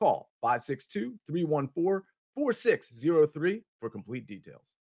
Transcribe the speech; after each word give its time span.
Call 0.00 0.30
562 0.40 1.14
314 1.26 2.02
4603 2.34 3.62
for 3.80 3.90
complete 3.90 4.26
details. 4.26 4.76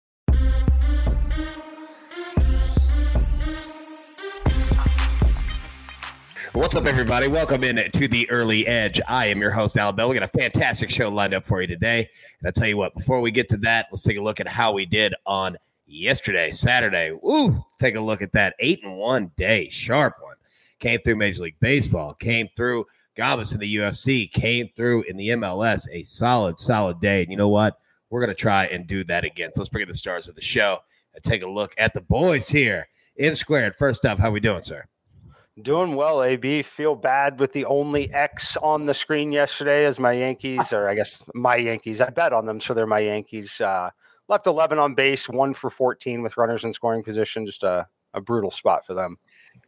What's 6.52 6.76
up, 6.76 6.86
everybody? 6.86 7.26
Welcome 7.26 7.64
in 7.64 7.90
to 7.90 8.06
the 8.06 8.30
early 8.30 8.64
edge. 8.68 9.00
I 9.08 9.26
am 9.26 9.40
your 9.40 9.50
host, 9.50 9.76
Al 9.76 9.90
Bell. 9.90 10.08
We 10.08 10.14
got 10.14 10.22
a 10.22 10.38
fantastic 10.38 10.88
show 10.88 11.08
lined 11.08 11.34
up 11.34 11.44
for 11.44 11.62
you 11.62 11.66
today. 11.66 12.08
And 12.38 12.46
I'll 12.46 12.52
tell 12.52 12.68
you 12.68 12.76
what, 12.76 12.94
before 12.94 13.20
we 13.20 13.32
get 13.32 13.48
to 13.48 13.56
that, 13.58 13.88
let's 13.90 14.04
take 14.04 14.18
a 14.18 14.22
look 14.22 14.38
at 14.38 14.46
how 14.46 14.70
we 14.70 14.86
did 14.86 15.16
on 15.26 15.56
yesterday, 15.84 16.52
Saturday. 16.52 17.10
Ooh, 17.10 17.64
take 17.80 17.96
a 17.96 18.00
look 18.00 18.22
at 18.22 18.30
that. 18.34 18.54
Eight 18.60 18.84
and 18.84 18.96
one 18.96 19.32
day, 19.36 19.68
sharp 19.68 20.14
one. 20.20 20.36
Came 20.78 21.00
through 21.00 21.16
Major 21.16 21.42
League 21.42 21.58
Baseball, 21.58 22.14
came 22.14 22.48
through 22.56 22.86
Gambas 23.18 23.52
in 23.52 23.58
the 23.58 23.76
UFC, 23.76 24.30
came 24.30 24.68
through 24.76 25.02
in 25.02 25.16
the 25.16 25.28
MLS. 25.30 25.86
A 25.90 26.02
solid, 26.04 26.60
solid 26.60 27.00
day. 27.00 27.22
And 27.22 27.30
you 27.30 27.36
know 27.36 27.48
what? 27.48 27.78
We're 28.10 28.20
going 28.20 28.34
to 28.34 28.40
try 28.40 28.66
and 28.66 28.86
do 28.86 29.04
that 29.04 29.24
again. 29.24 29.50
So 29.52 29.60
let's 29.60 29.68
bring 29.68 29.82
in 29.82 29.88
the 29.88 29.94
stars 29.94 30.28
of 30.28 30.34
the 30.34 30.40
show 30.40 30.78
and 31.14 31.22
take 31.22 31.42
a 31.42 31.48
look 31.48 31.74
at 31.76 31.94
the 31.94 32.00
boys 32.00 32.48
here 32.48 32.88
M 33.18 33.34
squared. 33.34 33.74
First 33.74 34.04
up, 34.04 34.18
how 34.18 34.30
we 34.30 34.38
doing, 34.38 34.62
sir? 34.62 34.84
Doing 35.60 35.96
well, 35.96 36.22
AB. 36.22 36.62
Feel 36.62 36.94
bad 36.94 37.40
with 37.40 37.52
the 37.52 37.64
only 37.64 38.12
X 38.12 38.56
on 38.58 38.86
the 38.86 38.94
screen 38.94 39.32
yesterday 39.32 39.84
as 39.86 39.98
my 39.98 40.12
Yankees, 40.12 40.72
or 40.72 40.88
I 40.88 40.94
guess 40.94 41.24
my 41.34 41.56
Yankees. 41.56 42.00
I 42.00 42.10
bet 42.10 42.32
on 42.32 42.46
them, 42.46 42.60
so 42.60 42.74
they're 42.74 42.86
my 42.86 43.00
Yankees. 43.00 43.60
Uh, 43.60 43.90
left 44.28 44.46
11 44.46 44.78
on 44.78 44.94
base, 44.94 45.28
one 45.28 45.54
for 45.54 45.68
14 45.68 46.22
with 46.22 46.36
runners 46.36 46.62
in 46.62 46.72
scoring 46.72 47.02
position. 47.02 47.44
Just 47.44 47.64
a, 47.64 47.88
a 48.14 48.20
brutal 48.20 48.52
spot 48.52 48.86
for 48.86 48.94
them. 48.94 49.16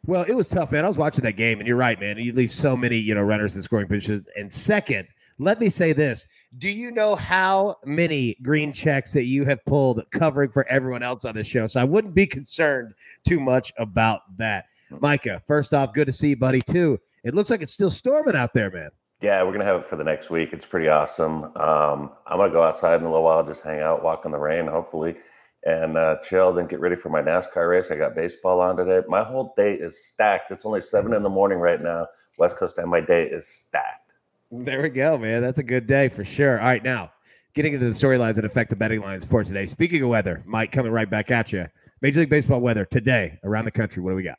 Well, 0.07 0.25
it 0.27 0.35
was 0.35 0.49
tough, 0.49 0.73
man. 0.73 0.85
I 0.85 0.89
was 0.89 0.99
watching 0.99 1.25
that 1.25 1.33
game, 1.37 1.59
and 1.59 1.67
you're 1.67 1.77
right, 1.77 1.99
man. 2.01 2.19
You 2.19 2.33
leave 2.33 2.51
so 2.51 2.77
many, 2.77 2.97
you 2.97 3.15
know, 3.15 3.23
runners 3.23 3.57
in 3.57 3.63
scoring 3.63 3.87
positions. 3.87 4.27
And 4.37 4.53
second, 4.53 5.09
let 5.39 5.61
me 5.61 5.71
say 5.71 5.93
this: 5.93 6.27
Do 6.59 6.69
you 6.69 6.91
know 6.91 7.17
how 7.17 7.77
many 7.85 8.37
green 8.43 8.73
checks 8.73 9.13
that 9.13 9.25
you 9.25 9.45
have 9.45 9.65
pulled 9.67 10.03
covering 10.11 10.51
for 10.51 10.67
everyone 10.69 11.03
else 11.03 11.25
on 11.25 11.35
the 11.35 11.45
show? 11.45 11.67
So 11.67 11.81
I 11.81 11.85
wouldn't 11.85 12.15
be 12.15 12.27
concerned 12.27 12.95
too 13.27 13.41
much 13.41 13.73
about 13.79 14.21
that. 14.39 14.67
Micah, 14.91 15.41
first 15.47 15.73
off, 15.73 15.93
good 15.93 16.07
to 16.07 16.13
see 16.13 16.31
you, 16.31 16.37
buddy. 16.37 16.61
Too. 16.61 16.99
It 17.23 17.35
looks 17.35 17.51
like 17.51 17.63
it's 17.63 17.73
still 17.73 17.91
storming 17.91 18.37
out 18.37 18.55
there, 18.55 18.71
man. 18.71 18.91
Yeah, 19.21 19.43
we're 19.43 19.53
gonna 19.53 19.67
have 19.67 19.81
it 19.81 19.87
for 19.87 19.97
the 19.97 20.05
next 20.05 20.31
week. 20.31 20.53
It's 20.53 20.65
pretty 20.65 20.89
awesome. 20.89 21.45
Um, 21.57 22.13
I'm 22.27 22.39
gonna 22.39 22.51
go 22.51 22.63
outside 22.63 23.01
in 23.01 23.07
a 23.07 23.11
little 23.11 23.25
while, 23.25 23.45
just 23.45 23.63
hang 23.63 23.81
out, 23.81 24.03
walk 24.03 24.25
in 24.25 24.31
the 24.31 24.39
rain, 24.39 24.67
hopefully, 24.67 25.17
and 25.65 25.97
uh, 25.97 26.17
chill. 26.23 26.53
Then 26.53 26.67
get 26.67 26.81
ready 26.81 26.97
for 26.97 27.09
my 27.09 27.23
NASCAR 27.23 27.69
race. 27.69 27.91
I 27.91 27.97
got 27.97 28.15
baseball 28.15 28.61
on 28.61 28.77
today. 28.77 29.03
My 29.09 29.23
whole 29.23 29.55
day 29.57 29.75
is 29.75 30.05
stacked. 30.05 30.51
It's 30.51 30.65
only 30.65 30.81
seven 30.81 31.13
in 31.13 31.23
the 31.23 31.29
morning 31.29 31.59
right 31.59 31.81
now, 31.81 32.07
West 32.39 32.57
Coast, 32.57 32.79
and 32.79 32.91
my 32.91 33.01
day 33.01 33.25
is 33.25 33.47
stacked. 33.47 34.15
There 34.51 34.83
we 34.83 34.89
go, 34.89 35.17
man. 35.17 35.43
That's 35.43 35.59
a 35.59 35.63
good 35.63 35.87
day 35.87 36.09
for 36.09 36.25
sure. 36.25 36.59
All 36.59 36.67
right, 36.67 36.83
now 36.83 37.11
getting 37.55 37.75
into 37.75 37.89
the 37.89 37.99
storylines 37.99 38.37
that 38.37 38.45
affect 38.45 38.71
the 38.71 38.77
betting 38.77 39.01
lines 39.01 39.25
for 39.25 39.43
today. 39.45 39.67
Speaking 39.67 40.03
of 40.03 40.09
weather, 40.09 40.43
Mike, 40.47 40.73
coming 40.73 40.93
right 40.93 41.11
back 41.11 41.31
at 41.31 41.53
you. 41.53 41.67
Major 42.01 42.21
League 42.21 42.31
Baseball 42.31 42.61
weather 42.61 42.85
today 42.85 43.39
around 43.45 43.65
the 43.65 43.71
country. 43.71 44.03
What 44.03 44.11
do 44.11 44.17
we 44.17 44.23
got? 44.23 44.39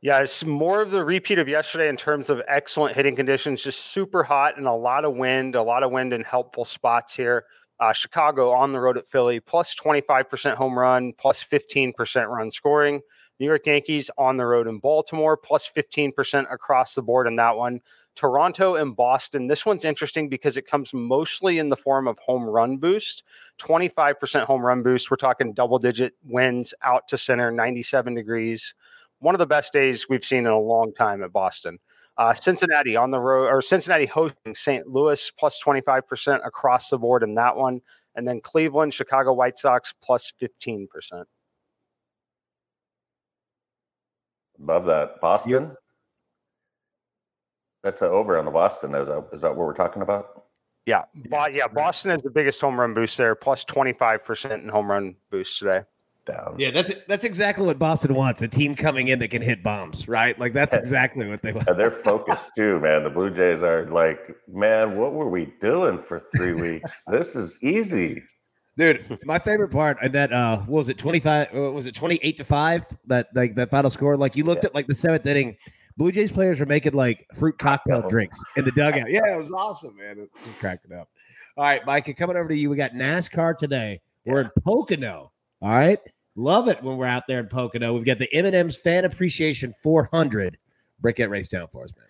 Yeah, 0.00 0.18
it's 0.18 0.44
more 0.44 0.82
of 0.82 0.90
the 0.90 1.02
repeat 1.04 1.38
of 1.38 1.48
yesterday 1.48 1.88
in 1.88 1.96
terms 1.96 2.28
of 2.28 2.42
excellent 2.46 2.94
hitting 2.94 3.16
conditions, 3.16 3.62
just 3.62 3.86
super 3.86 4.22
hot 4.22 4.58
and 4.58 4.66
a 4.66 4.72
lot 4.72 5.04
of 5.04 5.14
wind, 5.14 5.54
a 5.54 5.62
lot 5.62 5.82
of 5.82 5.92
wind 5.92 6.12
in 6.12 6.22
helpful 6.22 6.64
spots 6.64 7.14
here. 7.14 7.44
Uh, 7.84 7.92
Chicago 7.92 8.50
on 8.50 8.72
the 8.72 8.80
road 8.80 8.96
at 8.96 9.10
Philly, 9.10 9.40
plus 9.40 9.74
25% 9.74 10.54
home 10.54 10.78
run, 10.78 11.12
plus 11.18 11.44
15% 11.44 12.28
run 12.28 12.50
scoring. 12.50 13.02
New 13.38 13.44
York 13.44 13.66
Yankees 13.66 14.10
on 14.16 14.38
the 14.38 14.46
road 14.46 14.66
in 14.66 14.78
Baltimore, 14.78 15.36
plus 15.36 15.68
15% 15.76 16.50
across 16.50 16.94
the 16.94 17.02
board 17.02 17.26
in 17.26 17.36
that 17.36 17.54
one. 17.54 17.82
Toronto 18.14 18.76
and 18.76 18.96
Boston. 18.96 19.48
This 19.48 19.66
one's 19.66 19.84
interesting 19.84 20.30
because 20.30 20.56
it 20.56 20.66
comes 20.66 20.94
mostly 20.94 21.58
in 21.58 21.68
the 21.68 21.76
form 21.76 22.08
of 22.08 22.18
home 22.20 22.44
run 22.44 22.78
boost. 22.78 23.22
25% 23.58 24.44
home 24.44 24.64
run 24.64 24.82
boost. 24.82 25.10
We're 25.10 25.18
talking 25.18 25.52
double 25.52 25.78
digit 25.78 26.14
wins 26.24 26.72
out 26.82 27.06
to 27.08 27.18
center, 27.18 27.50
97 27.50 28.14
degrees 28.14 28.74
one 29.24 29.34
of 29.34 29.38
the 29.38 29.46
best 29.46 29.72
days 29.72 30.06
we've 30.08 30.24
seen 30.24 30.40
in 30.40 30.52
a 30.52 30.58
long 30.58 30.92
time 30.92 31.22
at 31.22 31.32
Boston. 31.32 31.78
Uh, 32.16 32.32
Cincinnati 32.32 32.96
on 32.96 33.10
the 33.10 33.18
road, 33.18 33.48
or 33.48 33.60
Cincinnati 33.60 34.06
hosting 34.06 34.54
St. 34.54 34.86
Louis 34.86 35.32
plus 35.38 35.60
25% 35.62 36.46
across 36.46 36.88
the 36.88 36.98
board 36.98 37.22
in 37.22 37.34
that 37.34 37.56
one. 37.56 37.80
And 38.14 38.26
then 38.26 38.40
Cleveland, 38.40 38.94
Chicago 38.94 39.32
White 39.32 39.58
Sox 39.58 39.92
plus 40.00 40.32
15%. 40.40 40.86
Love 44.60 44.84
that. 44.84 45.20
Boston? 45.20 45.50
Yep. 45.50 45.76
That's 47.82 48.02
over 48.02 48.38
on 48.38 48.44
the 48.44 48.52
Boston. 48.52 48.94
Is 48.94 49.08
that, 49.08 49.28
is 49.32 49.40
that 49.42 49.48
what 49.48 49.66
we're 49.66 49.74
talking 49.74 50.02
about? 50.02 50.44
Yeah. 50.86 51.02
Bo- 51.28 51.48
yeah. 51.48 51.66
Boston 51.66 52.12
is 52.12 52.22
the 52.22 52.30
biggest 52.30 52.60
home 52.60 52.78
run 52.78 52.94
boost 52.94 53.16
there, 53.16 53.34
plus 53.34 53.64
25% 53.64 54.62
in 54.62 54.68
home 54.68 54.88
run 54.88 55.16
boost 55.30 55.58
today 55.58 55.82
down. 56.24 56.56
Yeah, 56.58 56.70
that's 56.70 56.92
that's 57.08 57.24
exactly 57.24 57.66
what 57.66 57.78
Boston 57.78 58.14
wants. 58.14 58.42
A 58.42 58.48
team 58.48 58.74
coming 58.74 59.08
in 59.08 59.18
that 59.20 59.28
can 59.28 59.42
hit 59.42 59.62
bombs, 59.62 60.08
right? 60.08 60.38
Like 60.38 60.52
that's 60.52 60.76
exactly 60.76 61.28
what 61.28 61.42
they 61.42 61.52
want. 61.52 61.66
they're 61.76 61.90
focused 61.90 62.50
too, 62.56 62.80
man. 62.80 63.04
The 63.04 63.10
Blue 63.10 63.30
Jays 63.30 63.62
are 63.62 63.86
like, 63.86 64.36
man, 64.48 64.96
what 64.96 65.12
were 65.12 65.28
we 65.28 65.52
doing 65.60 65.98
for 65.98 66.20
three 66.20 66.54
weeks? 66.54 67.02
this 67.06 67.36
is 67.36 67.58
easy. 67.62 68.22
Dude, 68.76 69.20
my 69.24 69.38
favorite 69.38 69.70
part 69.70 69.98
and 70.02 70.12
that 70.14 70.32
uh 70.32 70.58
what 70.58 70.78
was 70.78 70.88
it 70.88 70.98
25 70.98 71.54
uh, 71.54 71.60
was 71.70 71.86
it 71.86 71.94
28 71.94 72.36
to 72.38 72.42
5 72.42 72.84
that 73.06 73.28
like 73.32 73.54
that 73.54 73.70
final 73.70 73.88
score 73.88 74.16
like 74.16 74.34
you 74.34 74.42
looked 74.42 74.64
yeah. 74.64 74.70
at 74.70 74.74
like 74.74 74.88
the 74.88 74.96
seventh 74.96 75.24
inning 75.26 75.56
Blue 75.96 76.10
Jays 76.10 76.32
players 76.32 76.58
were 76.58 76.66
making 76.66 76.92
like 76.92 77.26
fruit 77.34 77.56
cocktail 77.58 78.08
drinks 78.08 78.42
in 78.56 78.64
the 78.64 78.72
dugout. 78.72 79.08
Yeah, 79.08 79.34
it 79.34 79.38
was 79.38 79.52
awesome, 79.52 79.96
man. 79.96 80.18
It 80.18 80.30
was 80.44 80.54
cracking 80.58 80.92
up. 80.92 81.08
All 81.56 81.64
right, 81.64 81.86
Mike, 81.86 82.12
coming 82.16 82.36
over 82.36 82.48
to 82.48 82.56
you. 82.56 82.68
We 82.68 82.76
got 82.76 82.92
NASCAR 82.92 83.56
today. 83.56 84.00
We're 84.26 84.40
in 84.40 84.50
Pocono. 84.64 85.30
All 85.62 85.70
right. 85.70 86.00
Love 86.36 86.68
it 86.68 86.82
when 86.82 86.96
we're 86.96 87.06
out 87.06 87.24
there 87.28 87.38
in 87.38 87.46
Pocono. 87.46 87.94
We've 87.94 88.04
got 88.04 88.18
the 88.18 88.32
M&M's 88.32 88.76
Fan 88.76 89.04
Appreciation 89.04 89.72
400. 89.82 90.58
Break 91.00 91.16
that 91.16 91.30
race 91.30 91.48
down 91.48 91.68
for 91.68 91.84
us, 91.84 91.90
man. 91.96 92.06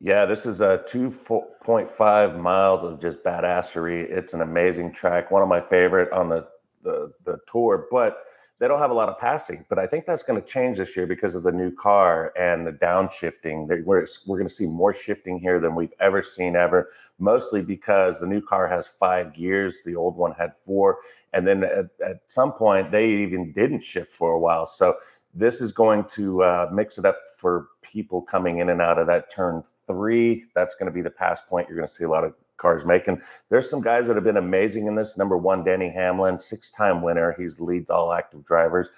Yeah, 0.00 0.26
this 0.26 0.46
is 0.46 0.60
uh, 0.60 0.78
a 0.80 0.88
2.5 0.88 2.38
miles 2.38 2.84
of 2.84 3.00
just 3.00 3.22
badassery. 3.22 4.04
It's 4.10 4.34
an 4.34 4.42
amazing 4.42 4.92
track, 4.92 5.30
one 5.30 5.42
of 5.42 5.48
my 5.48 5.60
favorite 5.60 6.12
on 6.12 6.28
the, 6.28 6.46
the, 6.82 7.12
the 7.24 7.38
tour. 7.50 7.86
But 7.90 8.18
they 8.58 8.66
don't 8.66 8.80
have 8.80 8.90
a 8.90 8.94
lot 8.94 9.08
of 9.08 9.18
passing, 9.18 9.64
but 9.68 9.78
I 9.78 9.86
think 9.86 10.04
that's 10.04 10.24
going 10.24 10.40
to 10.40 10.46
change 10.46 10.78
this 10.78 10.96
year 10.96 11.06
because 11.06 11.36
of 11.36 11.44
the 11.44 11.52
new 11.52 11.70
car 11.70 12.32
and 12.36 12.66
the 12.66 12.72
downshifting. 12.72 13.68
We're, 13.68 14.06
we're 14.26 14.36
going 14.36 14.48
to 14.48 14.54
see 14.54 14.66
more 14.66 14.92
shifting 14.92 15.38
here 15.38 15.60
than 15.60 15.76
we've 15.76 15.92
ever 16.00 16.22
seen 16.22 16.56
ever, 16.56 16.90
mostly 17.20 17.62
because 17.62 18.18
the 18.18 18.26
new 18.26 18.40
car 18.40 18.66
has 18.66 18.88
five 18.88 19.32
gears. 19.32 19.82
The 19.84 19.94
old 19.94 20.16
one 20.16 20.32
had 20.32 20.56
four. 20.56 20.98
And 21.32 21.46
then 21.46 21.62
at, 21.62 21.86
at 22.04 22.22
some 22.26 22.52
point, 22.52 22.90
they 22.90 23.08
even 23.08 23.52
didn't 23.52 23.84
shift 23.84 24.12
for 24.12 24.32
a 24.32 24.40
while. 24.40 24.66
So 24.66 24.96
this 25.32 25.60
is 25.60 25.70
going 25.70 26.04
to 26.06 26.42
uh, 26.42 26.70
mix 26.72 26.98
it 26.98 27.04
up 27.04 27.18
for 27.36 27.68
people 27.82 28.22
coming 28.22 28.58
in 28.58 28.70
and 28.70 28.80
out 28.80 28.98
of 28.98 29.06
that 29.06 29.30
turn 29.30 29.62
three. 29.86 30.46
That's 30.54 30.74
going 30.74 30.86
to 30.86 30.92
be 30.92 31.02
the 31.02 31.10
pass 31.10 31.42
point. 31.42 31.68
You're 31.68 31.76
going 31.76 31.86
to 31.86 31.94
see 31.94 32.04
a 32.04 32.08
lot 32.08 32.24
of 32.24 32.34
cars 32.58 32.84
making. 32.84 33.22
There's 33.48 33.70
some 33.70 33.80
guys 33.80 34.06
that 34.08 34.16
have 34.16 34.24
been 34.24 34.36
amazing 34.36 34.86
in 34.86 34.94
this. 34.94 35.16
Number 35.16 35.38
one, 35.38 35.64
Denny 35.64 35.88
Hamlin, 35.88 36.38
six-time 36.38 37.02
winner. 37.02 37.34
He's 37.38 37.58
leads 37.58 37.88
all 37.88 38.12
active 38.12 38.44
drivers. 38.44 38.90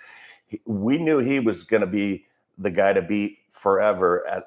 He, 0.47 0.61
we 0.67 0.99
knew 0.99 1.19
he 1.19 1.39
was 1.39 1.63
going 1.63 1.83
to 1.83 1.87
be 1.87 2.27
the 2.59 2.71
guy 2.71 2.93
to 2.93 3.03
beat 3.03 3.39
forever 3.49 4.27
at 4.27 4.39
uh, 4.43 4.45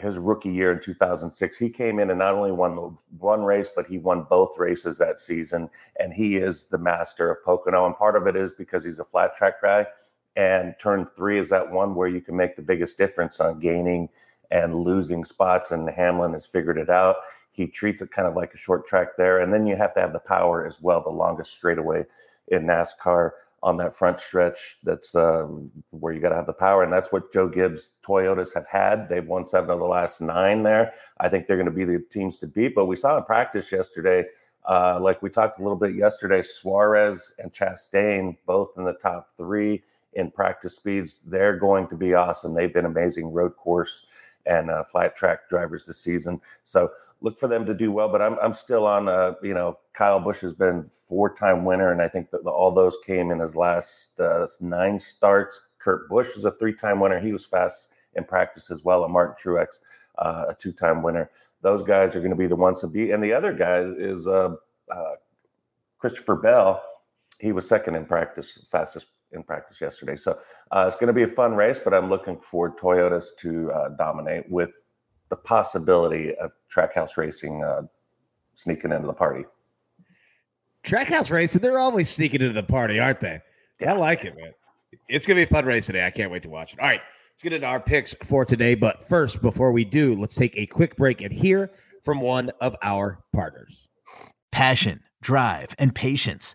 his 0.00 0.18
rookie 0.18 0.50
year 0.50 0.72
in 0.72 0.80
2006. 0.80 1.56
He 1.58 1.70
came 1.70 1.98
in 1.98 2.10
and 2.10 2.18
not 2.18 2.34
only 2.34 2.52
won 2.52 2.96
one 3.18 3.42
race, 3.42 3.70
but 3.74 3.86
he 3.86 3.98
won 3.98 4.26
both 4.28 4.56
races 4.58 4.98
that 4.98 5.18
season. 5.18 5.68
And 5.98 6.12
he 6.12 6.36
is 6.36 6.66
the 6.66 6.78
master 6.78 7.30
of 7.30 7.42
Pocono. 7.44 7.86
And 7.86 7.96
part 7.96 8.16
of 8.16 8.26
it 8.26 8.36
is 8.36 8.52
because 8.52 8.84
he's 8.84 8.98
a 8.98 9.04
flat 9.04 9.34
track 9.34 9.62
guy. 9.62 9.86
And 10.36 10.74
turn 10.78 11.06
three 11.16 11.38
is 11.38 11.48
that 11.48 11.70
one 11.70 11.94
where 11.94 12.08
you 12.08 12.20
can 12.20 12.36
make 12.36 12.56
the 12.56 12.62
biggest 12.62 12.98
difference 12.98 13.40
on 13.40 13.58
gaining 13.58 14.10
and 14.50 14.74
losing 14.74 15.24
spots. 15.24 15.70
And 15.70 15.88
Hamlin 15.88 16.34
has 16.34 16.46
figured 16.46 16.78
it 16.78 16.90
out. 16.90 17.16
He 17.56 17.66
treats 17.66 18.02
it 18.02 18.10
kind 18.10 18.28
of 18.28 18.36
like 18.36 18.54
a 18.54 18.58
short 18.58 18.86
track 18.86 19.16
there. 19.16 19.40
And 19.40 19.52
then 19.52 19.66
you 19.66 19.76
have 19.76 19.94
to 19.94 20.00
have 20.00 20.12
the 20.12 20.20
power 20.20 20.66
as 20.66 20.80
well, 20.80 21.02
the 21.02 21.10
longest 21.10 21.52
straightaway 21.52 22.04
in 22.48 22.64
NASCAR 22.64 23.30
on 23.62 23.76
that 23.78 23.96
front 23.96 24.20
stretch. 24.20 24.78
That's 24.84 25.14
uh, 25.14 25.46
where 25.90 26.12
you 26.12 26.20
got 26.20 26.28
to 26.28 26.36
have 26.36 26.46
the 26.46 26.52
power. 26.52 26.84
And 26.84 26.92
that's 26.92 27.10
what 27.10 27.32
Joe 27.32 27.48
Gibbs 27.48 27.92
Toyotas 28.06 28.54
have 28.54 28.68
had. 28.68 29.08
They've 29.08 29.26
won 29.26 29.46
seven 29.46 29.70
of 29.70 29.80
the 29.80 29.86
last 29.86 30.20
nine 30.20 30.62
there. 30.62 30.92
I 31.18 31.28
think 31.28 31.46
they're 31.46 31.56
going 31.56 31.66
to 31.66 31.72
be 31.72 31.84
the 31.84 32.04
teams 32.10 32.38
to 32.40 32.46
beat. 32.46 32.74
But 32.74 32.86
we 32.86 32.96
saw 32.96 33.16
in 33.16 33.24
practice 33.24 33.72
yesterday, 33.72 34.26
Uh, 34.68 34.98
like 35.00 35.22
we 35.22 35.30
talked 35.30 35.60
a 35.60 35.62
little 35.62 35.78
bit 35.78 35.94
yesterday, 35.94 36.42
Suarez 36.42 37.32
and 37.38 37.52
Chastain, 37.52 38.36
both 38.46 38.70
in 38.76 38.84
the 38.84 38.94
top 38.94 39.30
three 39.36 39.84
in 40.14 40.28
practice 40.30 40.74
speeds. 40.74 41.20
They're 41.24 41.56
going 41.56 41.86
to 41.88 41.96
be 41.96 42.14
awesome. 42.14 42.52
They've 42.52 42.74
been 42.74 42.84
amazing 42.84 43.32
road 43.32 43.54
course 43.56 44.06
and 44.46 44.70
uh, 44.70 44.82
flat 44.84 45.16
track 45.16 45.48
drivers 45.48 45.86
this 45.86 45.98
season. 45.98 46.40
So 46.62 46.90
look 47.20 47.38
for 47.38 47.48
them 47.48 47.66
to 47.66 47.74
do 47.74 47.92
well. 47.92 48.08
But 48.08 48.22
I'm, 48.22 48.38
I'm 48.40 48.52
still 48.52 48.86
on, 48.86 49.08
uh, 49.08 49.34
you 49.42 49.54
know, 49.54 49.78
Kyle 49.92 50.20
Busch 50.20 50.40
has 50.40 50.52
been 50.54 50.84
four 50.84 51.34
time 51.34 51.64
winner. 51.64 51.92
And 51.92 52.00
I 52.00 52.08
think 52.08 52.30
that 52.30 52.40
all 52.42 52.70
those 52.70 52.96
came 53.04 53.30
in 53.30 53.40
his 53.40 53.56
last 53.56 54.18
uh, 54.20 54.46
nine 54.60 54.98
starts. 54.98 55.60
Kurt 55.78 56.08
Busch 56.08 56.36
is 56.36 56.44
a 56.44 56.52
three 56.52 56.74
time 56.74 57.00
winner. 57.00 57.20
He 57.20 57.32
was 57.32 57.44
fast 57.44 57.92
in 58.14 58.24
practice 58.24 58.70
as 58.70 58.84
well. 58.84 59.04
And 59.04 59.12
Martin 59.12 59.36
Truex, 59.42 59.80
uh, 60.18 60.46
a 60.48 60.54
two 60.54 60.72
time 60.72 61.02
winner. 61.02 61.30
Those 61.62 61.82
guys 61.82 62.14
are 62.14 62.20
going 62.20 62.30
to 62.30 62.36
be 62.36 62.46
the 62.46 62.56
ones 62.56 62.80
to 62.80 62.86
beat. 62.86 63.10
And 63.10 63.22
the 63.22 63.32
other 63.32 63.52
guy 63.52 63.78
is 63.78 64.26
uh, 64.26 64.54
uh, 64.90 65.14
Christopher 65.98 66.36
Bell. 66.36 66.82
He 67.40 67.52
was 67.52 67.68
second 67.68 67.96
in 67.96 68.06
practice, 68.06 68.66
fastest 68.70 69.08
in 69.32 69.42
practice 69.42 69.80
yesterday. 69.80 70.16
So 70.16 70.38
uh, 70.70 70.84
it's 70.86 70.96
going 70.96 71.08
to 71.08 71.12
be 71.12 71.22
a 71.22 71.28
fun 71.28 71.54
race, 71.54 71.78
but 71.78 71.92
I'm 71.92 72.08
looking 72.08 72.38
for 72.38 72.74
Toyotas 72.74 73.26
to 73.40 73.70
uh, 73.72 73.88
dominate 73.96 74.50
with 74.50 74.72
the 75.28 75.36
possibility 75.36 76.34
of 76.36 76.52
Trackhouse 76.74 77.16
Racing 77.16 77.62
uh, 77.62 77.82
sneaking 78.54 78.92
into 78.92 79.06
the 79.06 79.12
party. 79.12 79.44
Trackhouse 80.84 81.30
Racing, 81.30 81.60
they're 81.60 81.78
always 81.78 82.08
sneaking 82.08 82.40
into 82.40 82.52
the 82.52 82.62
party, 82.62 83.00
aren't 83.00 83.20
they? 83.20 83.40
Yeah. 83.80 83.92
I 83.92 83.96
like 83.96 84.24
it, 84.24 84.36
man. 84.36 84.52
It's 85.08 85.26
going 85.26 85.36
to 85.36 85.44
be 85.44 85.50
a 85.50 85.52
fun 85.52 85.66
race 85.66 85.86
today. 85.86 86.06
I 86.06 86.10
can't 86.10 86.30
wait 86.30 86.44
to 86.44 86.48
watch 86.48 86.72
it. 86.72 86.80
All 86.80 86.86
right, 86.86 87.00
let's 87.32 87.42
get 87.42 87.52
into 87.52 87.66
our 87.66 87.80
picks 87.80 88.14
for 88.24 88.44
today. 88.44 88.74
But 88.74 89.08
first, 89.08 89.42
before 89.42 89.72
we 89.72 89.84
do, 89.84 90.18
let's 90.18 90.34
take 90.34 90.56
a 90.56 90.66
quick 90.66 90.96
break 90.96 91.20
and 91.20 91.32
hear 91.32 91.70
from 92.04 92.20
one 92.20 92.50
of 92.60 92.76
our 92.82 93.18
partners. 93.34 93.88
Passion, 94.52 95.02
drive, 95.20 95.74
and 95.78 95.94
patience. 95.94 96.54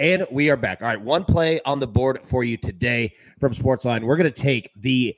And 0.00 0.26
we 0.32 0.50
are 0.50 0.56
back. 0.56 0.82
All 0.82 0.88
right, 0.88 1.00
one 1.00 1.24
play 1.24 1.60
on 1.64 1.78
the 1.78 1.86
board 1.86 2.18
for 2.24 2.42
you 2.42 2.56
today 2.56 3.14
from 3.38 3.54
Sportsline. 3.54 4.02
We're 4.02 4.16
going 4.16 4.32
to 4.32 4.42
take 4.42 4.72
the 4.74 5.14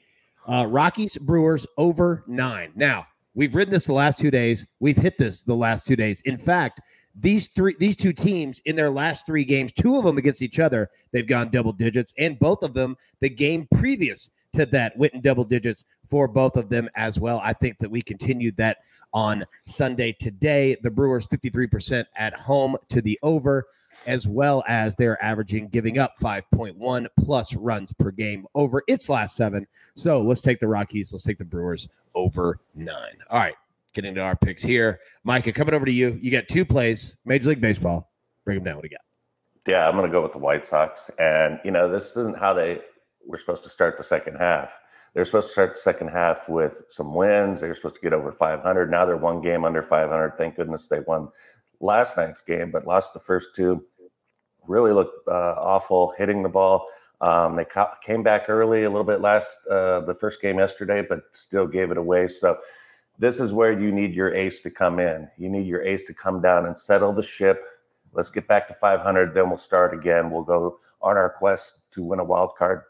uh, 0.47 0.67
Rockies 0.69 1.17
Brewers 1.17 1.67
over 1.79 2.25
nine. 2.27 2.73
Now, 2.75 3.07
we've 3.35 3.55
ridden 3.55 3.73
this 3.73 3.87
the 3.87 3.95
last 3.95 4.19
two 4.19 4.31
days. 4.31 4.67
We've 4.79 4.99
hit 4.99 5.17
this 5.17 5.43
the 5.43 5.57
last 5.57 5.87
two 5.87 5.97
days. 5.97 6.21
In 6.27 6.37
fact, 6.37 6.83
these 7.19 7.49
three, 7.49 7.75
these 7.79 7.97
two 7.97 8.13
teams 8.13 8.61
in 8.67 8.77
their 8.77 8.91
last 8.91 9.25
three 9.25 9.47
games, 9.47 9.73
two 9.73 9.97
of 9.97 10.05
them 10.05 10.19
against 10.19 10.43
each 10.43 10.61
other, 10.61 10.91
they've 11.11 11.27
gone 11.27 11.51
double 11.51 11.73
digits, 11.73 12.13
and 12.19 12.39
both 12.39 12.63
of 12.63 12.75
them, 12.75 12.99
the 13.21 13.31
game 13.31 13.67
previous 13.75 14.29
to 14.53 14.67
that, 14.67 14.95
went 14.99 15.15
in 15.15 15.23
double 15.23 15.45
digits 15.45 15.85
for 16.07 16.29
both 16.29 16.55
of 16.55 16.69
them 16.69 16.91
as 16.95 17.19
well. 17.19 17.41
I 17.43 17.55
think 17.55 17.79
that 17.79 17.91
we 17.91 18.03
continued 18.03 18.59
that 18.59 18.77
on 19.15 19.47
Sunday 19.67 20.13
today. 20.13 20.77
The 20.83 20.91
Brewers 20.91 21.27
53% 21.27 22.05
at 22.15 22.35
home 22.35 22.77
to 22.91 23.01
the 23.01 23.19
over 23.23 23.65
as 24.07 24.27
well 24.27 24.63
as 24.67 24.97
they're 24.97 25.23
averaging 25.23 25.69
giving 25.69 25.99
up 25.99 26.15
5.1 26.21 27.07
plus 27.19 27.55
runs 27.55 27.93
per 27.93 28.11
game 28.11 28.47
over 28.55 28.83
its 28.87 29.09
last 29.09 29.37
seven. 29.37 29.67
So 29.95 30.21
let's 30.21 30.41
take 30.41 30.61
the 30.61 30.69
Rockies. 30.69 31.13
Let's 31.13 31.25
take 31.25 31.39
the 31.39 31.45
Brewers 31.45 31.89
over 32.15 32.61
nine. 32.75 33.19
All 33.31 33.39
right, 33.39 33.55
getting 33.93 34.15
to 34.15 34.21
our 34.21 34.37
picks 34.37 34.63
here. 34.63 35.01
Micah, 35.25 35.53
coming 35.53 35.75
over 35.75 35.87
to 35.87 35.93
you. 35.93 36.19
You 36.21 36.31
got 36.31 36.49
two 36.49 36.65
plays, 36.65 37.17
Major 37.25 37.51
League 37.51 37.61
Baseball. 37.61 38.11
Bring 38.45 38.59
them 38.59 38.65
down. 38.65 38.77
What 38.77 38.83
do 38.83 38.89
you 38.91 38.97
got? 38.97 39.05
Yeah, 39.67 39.89
I'm 39.89 39.97
going 39.97 40.07
to 40.07 40.13
go 40.13 40.23
with 40.23 40.33
the 40.33 40.39
White 40.39 40.67
Sox. 40.67 41.11
And, 41.19 41.59
you 41.65 41.73
know, 41.73 41.91
this 41.91 42.17
isn't 42.17 42.39
how 42.39 42.55
they 42.55 42.81
were 43.27 43.39
supposed 43.39 43.65
to 43.65 43.69
start 43.69 43.99
the 43.99 44.05
second 44.05 44.37
half. 44.37 44.79
They're 45.13 45.25
supposed 45.25 45.49
to 45.49 45.53
start 45.53 45.75
the 45.75 45.81
second 45.81 46.09
half 46.09 46.49
with 46.49 46.83
some 46.89 47.15
wins. 47.15 47.61
They're 47.61 47.75
supposed 47.75 47.95
to 47.97 48.01
get 48.01 48.13
over 48.13 48.31
500. 48.31 48.91
Now 48.91 49.07
they're 49.07 49.17
one 49.17 49.41
game 49.41 49.65
under 49.65 49.83
500. 49.83 50.37
Thank 50.37 50.57
goodness 50.57 50.89
they 50.89 51.01
won 51.01 51.29
last 51.81 52.17
night's 52.17 52.41
game, 52.41 52.71
but 52.71 52.87
lost 52.87 53.15
the 53.15 53.21
first 53.21 53.55
two. 53.55 53.85
Really 54.67 54.93
looked 54.93 55.29
uh, 55.29 55.55
awful 55.59 56.15
hitting 56.17 56.43
the 56.43 56.49
ball. 56.49 56.87
Um, 57.21 57.57
they 57.57 57.65
ca- 57.65 57.97
came 58.03 58.23
back 58.23 58.47
early 58.49 58.85
a 58.85 58.91
little 58.91 59.05
bit 59.05 59.21
last 59.21 59.59
uh, 59.71 60.01
the 60.01 60.15
first 60.15 60.43
game 60.43 60.59
yesterday, 60.59 61.05
but 61.09 61.23
still 61.33 61.67
gave 61.67 61.91
it 61.91 61.97
away. 61.97 62.29
So 62.29 62.59
this 63.19 63.41
is 63.41 63.53
where 63.53 63.79
you 63.79 63.91
need 63.93 64.15
your 64.15 64.35
ace 64.35 64.61
to 64.63 64.71
come 64.71 64.99
in. 64.99 65.29
You 65.39 65.49
need 65.49 65.67
your 65.67 65.83
ace 65.83 66.05
to 66.07 66.15
come 66.15 66.43
down 66.43 66.67
and 66.67 66.79
settle 66.79 67.13
the 67.13 67.23
ship. 67.23 67.65
Let's 68.13 68.31
get 68.31 68.49
back 68.49 68.69
to 68.69 68.75
500, 68.75 69.35
then 69.35 69.49
we'll 69.49 69.59
start 69.59 69.95
again. 69.95 70.31
We'll 70.31 70.43
go 70.43 70.79
on 71.03 71.17
our 71.17 71.31
quest 71.31 71.79
to 71.93 72.03
win 72.03 72.19
a 72.19 72.25
wild 72.25 72.55
card. 72.57 72.83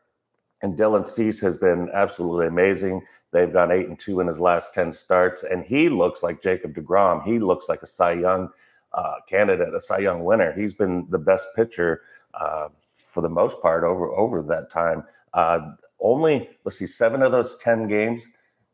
And 0.63 0.77
Dylan 0.77 1.07
Cease 1.07 1.41
has 1.41 1.57
been 1.57 1.91
absolutely 1.93 2.47
amazing. 2.47 3.03
They've 3.33 3.53
gone 3.53 3.71
eight 3.71 3.89
and 3.89 3.99
two 3.99 4.21
in 4.21 4.27
his 4.27 4.41
last 4.41 4.73
10 4.73 4.93
starts, 4.93 5.45
and 5.45 5.65
he 5.65 5.89
looks 5.89 6.23
like 6.23 6.43
Jacob 6.43 6.75
deGrom. 6.75 7.25
He 7.25 7.39
looks 7.39 7.69
like 7.69 7.83
a 7.83 7.87
Cy 7.87 8.13
Young 8.13 8.49
uh, 8.97 9.17
candidate, 9.29 9.75
a 9.75 9.81
Cy 9.81 9.99
Young 9.99 10.25
winner. 10.25 10.53
He's 10.53 10.75
been 10.75 11.07
the 11.11 11.21
best 11.21 11.47
pitcher 11.55 12.03
uh, 12.35 12.69
for 12.93 13.23
the 13.23 13.29
most 13.29 13.63
part 13.63 13.85
over 13.85 14.11
over 14.11 14.43
that 14.43 14.71
time. 14.71 15.05
Uh, 15.35 15.61
only 16.01 16.51
let's 16.65 16.79
see, 16.79 16.87
seven 16.87 17.23
of 17.23 17.31
those 17.31 17.57
ten 17.59 17.87
games, 17.87 18.27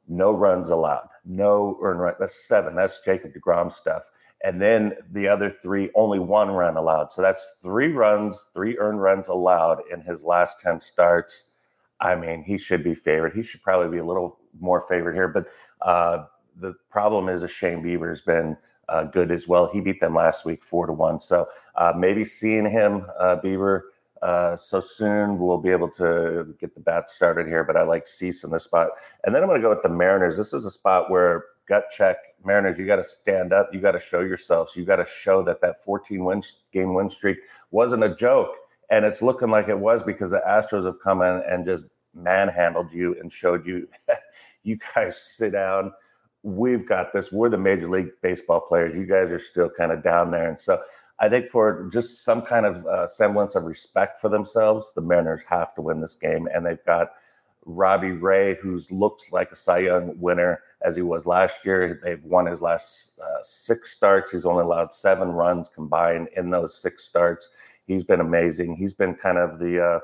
no 0.09 0.33
runs 0.33 0.71
allowed, 0.71 1.09
no 1.27 1.79
earned 1.83 2.01
run. 2.01 2.15
That's 2.19 2.47
seven. 2.49 2.75
That's 2.75 3.01
Jacob 3.05 3.33
deGrom 3.35 3.71
stuff. 3.71 4.05
And 4.45 4.61
then 4.61 4.95
the 5.11 5.29
other 5.29 5.51
three, 5.51 5.91
only 5.95 6.19
one 6.19 6.51
run 6.51 6.77
allowed. 6.77 7.13
So 7.13 7.23
that's 7.23 7.55
three 7.63 7.93
runs, 7.93 8.49
three 8.55 8.77
earned 8.79 9.01
runs 9.01 9.29
allowed 9.29 9.83
in 9.93 10.01
his 10.01 10.25
last 10.25 10.61
ten 10.61 10.81
starts. 10.81 11.45
I 12.01 12.17
mean, 12.17 12.43
he 12.43 12.59
should 12.59 12.83
be 12.83 12.95
favored. 12.95 13.35
He 13.35 13.43
should 13.43 13.63
probably 13.63 13.89
be 13.89 13.99
a 13.99 14.05
little 14.05 14.41
more 14.59 14.81
favored 14.81 15.15
here. 15.15 15.29
But 15.29 15.47
uh, 15.81 16.25
the 16.57 16.75
problem 16.91 17.29
is, 17.29 17.45
a 17.45 17.49
Shane 17.49 17.83
Bieber 17.85 18.09
has 18.09 18.21
been 18.21 18.57
uh, 18.93 19.05
good 19.05 19.31
as 19.31 19.49
well. 19.49 19.71
He 19.73 19.81
beat 19.81 20.01
them 20.01 20.15
last 20.15 20.45
week 20.45 20.63
four 20.63 20.87
to 20.87 20.93
one. 20.93 21.19
So 21.19 21.49
uh, 21.77 21.95
maybe 21.97 22.27
seeing 22.27 22.69
him, 22.69 23.07
uh, 23.19 23.37
Bieber, 23.43 23.81
uh, 24.21 24.55
so 24.55 24.81
soon 24.81 25.39
we'll 25.39 25.59
be 25.59 25.71
able 25.71 25.91
to 25.93 26.55
get 26.61 26.75
the 26.75 26.81
bat 26.81 27.09
started 27.09 27.49
here. 27.49 27.65
But 27.65 27.77
I 27.79 27.83
like 27.85 28.07
Cease 28.07 28.45
in 28.45 28.51
this 28.51 28.65
spot, 28.65 28.91
and 29.25 29.35
then 29.35 29.43
I'm 29.43 29.49
going 29.49 29.61
to 29.61 29.67
go 29.67 29.71
with 29.71 29.83
the 29.83 29.89
Mariners. 29.89 30.37
This 30.37 30.53
is 30.53 30.67
a 30.67 30.71
spot 30.71 31.11
where 31.11 31.45
gut 31.67 31.87
check 31.91 32.19
Mariners. 32.45 32.79
You 32.79 32.87
got 32.87 32.97
to 32.97 33.05
stand 33.05 33.55
up. 33.55 33.71
You 33.73 33.81
got 33.81 33.93
to 33.93 34.01
show 34.01 34.21
yourselves. 34.21 34.77
You 34.77 34.85
got 34.85 34.97
to 34.97 35.07
show 35.07 35.43
that 35.45 35.63
that 35.63 35.83
14 35.83 36.23
win 36.23 36.43
game 36.73 36.93
win 36.93 37.09
streak 37.09 37.39
wasn't 37.71 38.05
a 38.05 38.15
joke, 38.15 38.55
and 38.91 39.07
it's 39.07 39.23
looking 39.23 39.49
like 39.49 39.69
it 39.69 39.79
was 39.79 40.03
because 40.03 40.33
the 40.33 40.43
Astros 40.47 40.85
have 40.85 41.01
come 41.01 41.23
in 41.23 41.43
and 41.49 41.65
just 41.65 41.87
manhandled 42.15 42.93
you 42.93 43.19
and 43.19 43.33
showed 43.33 43.67
you, 43.67 43.89
you 44.63 44.79
guys 44.95 45.21
sit 45.21 45.53
down 45.53 45.93
we've 46.43 46.89
got 46.89 47.13
this. 47.13 47.31
We're 47.31 47.49
the 47.49 47.59
Major 47.59 47.89
League 47.89 48.11
Baseball 48.21 48.61
players. 48.61 48.97
You 48.97 49.07
guys 49.07 49.31
are 49.31 49.39
still 49.39 49.71
kind 49.71 49.93
of 49.93 50.03
down 50.03 50.31
there. 50.31 50.49
And 50.49 50.61
so 50.61 50.83
I 51.21 51.29
think 51.29 51.49
for 51.49 51.89
just 51.93 52.25
some 52.25 52.43
kind 52.43 52.67
of 52.67 52.85
uh, 52.87 53.07
semblance 53.07 53.55
of 53.55 53.65
respect 53.65 54.19
for 54.19 54.29
themselves, 54.29 54.93
the 54.95 55.03
Mariners 55.03 55.43
have 55.49 55.75
to 55.75 55.83
win 55.83 56.01
this 56.01 56.15
game. 56.15 56.49
And 56.53 56.67
they've 56.67 56.85
got 56.85 57.13
Robbie 57.65 58.11
Ray, 58.11 58.57
who's 58.61 58.91
looked 58.91 59.27
like 59.31 59.53
a 59.53 59.57
Cy 59.57 59.79
Young 59.79 60.19
winner 60.19 60.63
as 60.85 60.97
he 60.97 61.03
was 61.03 61.27
last 61.27 61.65
year. 61.65 62.01
They've 62.03 62.25
won 62.25 62.47
his 62.47 62.61
last 62.61 63.13
uh, 63.21 63.43
six 63.43 63.93
starts. 63.93 64.33
He's 64.33 64.45
only 64.45 64.65
allowed 64.65 64.93
seven 64.93 65.29
runs 65.29 65.69
combined 65.69 66.29
in 66.37 66.51
those 66.51 66.77
six 66.77 67.05
starts. 67.05 67.49
He's 67.87 68.03
been 68.03 68.21
amazing. 68.21 68.75
He's 68.75 68.95
been 68.95 69.15
kind 69.15 69.39
of 69.39 69.61
the, 69.61 69.81
uh, 69.81 70.01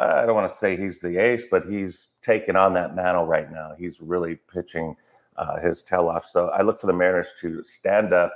I 0.00 0.26
don't 0.26 0.34
want 0.34 0.50
to 0.50 0.56
say 0.56 0.76
he's 0.76 0.98
the 0.98 1.18
ace, 1.18 1.46
but 1.48 1.66
he's 1.66 2.08
taken 2.20 2.56
on 2.56 2.74
that 2.74 2.96
mantle 2.96 3.26
right 3.26 3.50
now. 3.52 3.74
He's 3.78 4.00
really 4.00 4.40
pitching– 4.52 4.96
uh, 5.36 5.58
his 5.60 5.82
tail 5.82 6.08
off. 6.08 6.24
So 6.24 6.48
I 6.48 6.62
look 6.62 6.78
for 6.78 6.86
the 6.86 6.92
Mariners 6.92 7.34
to 7.40 7.62
stand 7.62 8.12
up 8.12 8.32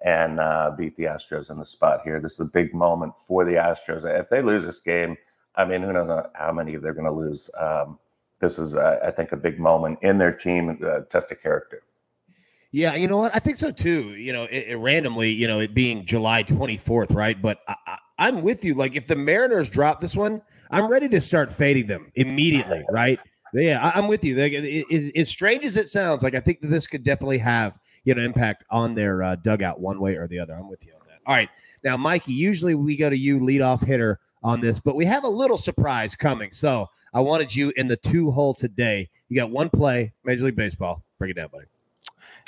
and 0.00 0.38
uh, 0.38 0.72
beat 0.76 0.96
the 0.96 1.04
Astros 1.04 1.50
in 1.50 1.58
the 1.58 1.66
spot 1.66 2.00
here. 2.04 2.20
This 2.20 2.34
is 2.34 2.40
a 2.40 2.44
big 2.44 2.72
moment 2.72 3.16
for 3.16 3.44
the 3.44 3.54
Astros. 3.54 4.04
If 4.04 4.28
they 4.28 4.42
lose 4.42 4.64
this 4.64 4.78
game, 4.78 5.16
I 5.56 5.64
mean, 5.64 5.82
who 5.82 5.92
knows 5.92 6.24
how 6.34 6.52
many 6.52 6.76
they're 6.76 6.94
going 6.94 7.04
to 7.06 7.12
lose. 7.12 7.50
Um, 7.58 7.98
this 8.40 8.58
is, 8.58 8.76
uh, 8.76 9.00
I 9.04 9.10
think, 9.10 9.32
a 9.32 9.36
big 9.36 9.58
moment 9.58 9.98
in 10.02 10.18
their 10.18 10.32
team 10.32 10.78
uh, 10.84 11.00
test 11.10 11.32
of 11.32 11.42
character. 11.42 11.82
Yeah, 12.70 12.94
you 12.94 13.08
know 13.08 13.16
what? 13.16 13.34
I 13.34 13.38
think 13.38 13.56
so 13.56 13.70
too. 13.70 14.14
You 14.14 14.32
know, 14.32 14.44
it, 14.44 14.68
it 14.68 14.76
randomly, 14.76 15.30
you 15.30 15.48
know, 15.48 15.58
it 15.58 15.74
being 15.74 16.04
July 16.04 16.44
24th, 16.44 17.14
right? 17.14 17.40
But 17.40 17.60
i 17.66 17.74
I, 18.18 18.28
am 18.28 18.42
with 18.42 18.64
you. 18.64 18.74
Like, 18.74 18.94
if 18.94 19.06
the 19.06 19.16
Mariners 19.16 19.68
drop 19.68 20.00
this 20.00 20.14
one, 20.14 20.42
I'm 20.70 20.88
ready 20.88 21.08
to 21.08 21.20
start 21.20 21.52
fading 21.52 21.86
them 21.86 22.12
immediately, 22.14 22.84
right? 22.90 23.18
Yeah, 23.54 23.80
I, 23.82 23.98
am 23.98 24.08
with 24.08 24.24
you. 24.24 24.36
Like, 24.36 24.52
it, 24.52 24.64
it, 24.64 25.16
as 25.16 25.28
strange 25.28 25.64
as 25.64 25.76
it 25.76 25.88
sounds, 25.88 26.22
like 26.22 26.34
I 26.34 26.40
think 26.40 26.60
that 26.60 26.68
this 26.68 26.86
could 26.86 27.02
definitely 27.02 27.38
have 27.38 27.78
you 28.04 28.14
know 28.14 28.22
impact 28.22 28.64
on 28.70 28.94
their 28.94 29.22
uh, 29.22 29.36
dugout 29.36 29.80
one 29.80 30.00
way 30.00 30.16
or 30.16 30.28
the 30.28 30.38
other. 30.38 30.54
I'm 30.54 30.68
with 30.68 30.84
you 30.84 30.92
on 30.92 31.06
that. 31.08 31.20
All 31.26 31.34
right, 31.34 31.48
now 31.82 31.96
Mikey. 31.96 32.32
Usually 32.32 32.74
we 32.74 32.96
go 32.96 33.08
to 33.08 33.16
you, 33.16 33.40
leadoff 33.40 33.84
hitter, 33.84 34.20
on 34.42 34.60
this, 34.60 34.80
but 34.80 34.96
we 34.96 35.06
have 35.06 35.24
a 35.24 35.28
little 35.28 35.58
surprise 35.58 36.14
coming. 36.14 36.52
So 36.52 36.88
I 37.12 37.20
wanted 37.20 37.54
you 37.54 37.72
in 37.76 37.88
the 37.88 37.96
two 37.96 38.30
hole 38.30 38.54
today. 38.54 39.10
You 39.28 39.36
got 39.36 39.50
one 39.50 39.70
play, 39.70 40.12
Major 40.24 40.44
League 40.44 40.56
Baseball. 40.56 41.02
Break 41.18 41.32
it 41.32 41.34
down, 41.34 41.48
buddy. 41.52 41.66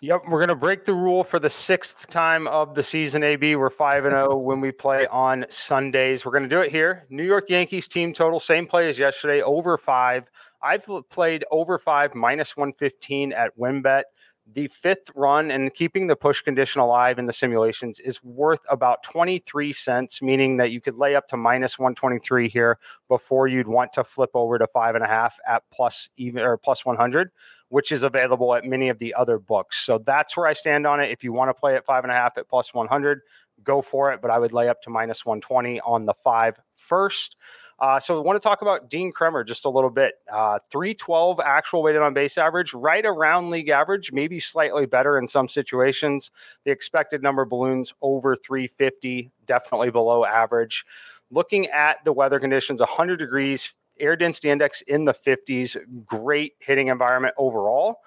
Yep, 0.02 0.22
we're 0.28 0.38
going 0.38 0.48
to 0.48 0.54
break 0.54 0.86
the 0.86 0.94
rule 0.94 1.22
for 1.22 1.38
the 1.38 1.50
sixth 1.50 2.08
time 2.08 2.46
of 2.46 2.74
the 2.74 2.82
season. 2.82 3.22
AB, 3.22 3.56
we're 3.56 3.68
five 3.68 4.04
and 4.04 4.12
zero 4.12 4.32
oh 4.32 4.36
when 4.38 4.60
we 4.60 4.72
play 4.72 5.06
on 5.08 5.44
Sundays. 5.50 6.24
We're 6.24 6.32
going 6.32 6.44
to 6.44 6.48
do 6.48 6.62
it 6.62 6.70
here. 6.70 7.04
New 7.10 7.24
York 7.24 7.50
Yankees 7.50 7.86
team 7.86 8.14
total, 8.14 8.40
same 8.40 8.66
play 8.66 8.88
as 8.88 8.98
yesterday, 8.98 9.42
over 9.42 9.76
five. 9.76 10.24
I've 10.62 10.86
played 11.10 11.44
over 11.50 11.78
five 11.78 12.14
minus 12.14 12.56
one 12.56 12.72
fifteen 12.72 13.32
at 13.32 13.56
WynnBET. 13.58 14.04
The 14.52 14.68
fifth 14.68 15.10
run 15.14 15.52
and 15.52 15.72
keeping 15.72 16.08
the 16.08 16.16
push 16.16 16.40
condition 16.40 16.80
alive 16.80 17.20
in 17.20 17.26
the 17.26 17.32
simulations 17.32 18.00
is 18.00 18.22
worth 18.24 18.58
about 18.68 19.04
23 19.04 19.72
cents, 19.72 20.20
meaning 20.20 20.56
that 20.56 20.72
you 20.72 20.80
could 20.80 20.96
lay 20.96 21.14
up 21.14 21.28
to 21.28 21.36
minus 21.36 21.78
123 21.78 22.48
here 22.48 22.78
before 23.06 23.46
you'd 23.46 23.68
want 23.68 23.92
to 23.92 24.02
flip 24.02 24.30
over 24.34 24.58
to 24.58 24.66
five 24.66 24.96
and 24.96 25.04
a 25.04 25.06
half 25.06 25.36
at 25.46 25.62
plus 25.70 26.08
even 26.16 26.42
or 26.42 26.56
plus 26.56 26.84
100 26.84 27.30
which 27.70 27.92
is 27.92 28.02
available 28.02 28.54
at 28.54 28.64
many 28.64 28.88
of 28.88 28.98
the 28.98 29.14
other 29.14 29.38
books. 29.38 29.78
So 29.78 29.98
that's 29.98 30.36
where 30.36 30.46
I 30.46 30.52
stand 30.52 30.86
on 30.86 31.00
it. 31.00 31.10
If 31.10 31.24
you 31.24 31.32
want 31.32 31.48
to 31.50 31.54
play 31.54 31.76
at 31.76 31.86
five 31.86 32.04
and 32.04 32.10
a 32.10 32.14
half 32.14 32.36
at 32.36 32.48
plus 32.48 32.74
100, 32.74 33.20
go 33.62 33.80
for 33.80 34.12
it. 34.12 34.20
But 34.20 34.30
I 34.30 34.38
would 34.38 34.52
lay 34.52 34.68
up 34.68 34.82
to 34.82 34.90
minus 34.90 35.24
120 35.24 35.80
on 35.80 36.04
the 36.04 36.14
five 36.22 36.60
first. 36.74 37.36
Uh, 37.80 37.98
so 37.98 38.18
I 38.18 38.22
want 38.22 38.36
to 38.36 38.46
talk 38.46 38.60
about 38.60 38.90
Dean 38.90 39.10
Kremer 39.10 39.42
just 39.42 39.64
a 39.64 39.70
little 39.70 39.88
bit. 39.88 40.16
Uh, 40.30 40.58
312 40.70 41.40
actual 41.40 41.82
weighted 41.82 42.02
on 42.02 42.12
base 42.12 42.36
average, 42.36 42.74
right 42.74 43.04
around 43.06 43.48
league 43.48 43.70
average, 43.70 44.12
maybe 44.12 44.38
slightly 44.38 44.84
better 44.84 45.16
in 45.16 45.26
some 45.26 45.48
situations. 45.48 46.30
The 46.64 46.72
expected 46.72 47.22
number 47.22 47.42
of 47.42 47.48
balloons 47.48 47.94
over 48.02 48.36
350, 48.36 49.30
definitely 49.46 49.90
below 49.90 50.26
average. 50.26 50.84
Looking 51.30 51.68
at 51.68 52.04
the 52.04 52.12
weather 52.12 52.38
conditions, 52.38 52.80
100 52.80 53.16
degrees, 53.16 53.72
air 53.98 54.14
density 54.14 54.50
index 54.50 54.82
in 54.82 55.06
the 55.06 55.14
50s, 55.14 55.76
great 56.04 56.54
hitting 56.58 56.88
environment 56.88 57.34
overall. 57.38 58.00